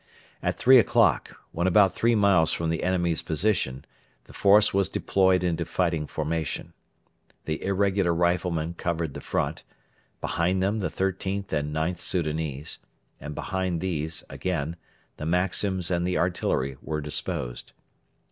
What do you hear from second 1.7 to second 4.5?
three miles from the enemy's position, the